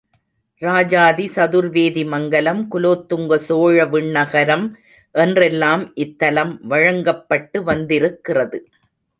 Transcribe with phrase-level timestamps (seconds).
[0.61, 4.65] ராஜாதி சதுர்வேதிமங்கலம், குலோத்துங்க சோழவிண்ணகரம்
[5.15, 8.59] என்றெல்லாம் இத்தலம் வழங்கப்பட்டு வந்திருக்கிறது.